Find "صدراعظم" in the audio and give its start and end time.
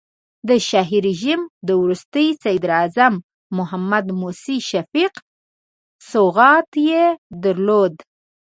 2.43-3.13